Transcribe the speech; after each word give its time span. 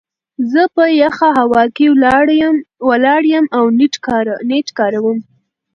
زه 0.51 0.61
په 0.75 0.85
يخه 1.01 1.27
هوا 1.39 1.63
کې 1.75 1.85
ولاړ 2.89 3.21
يم 3.35 3.45
او 3.57 3.63
نيټ 4.49 4.67
کاروم. 4.77 5.17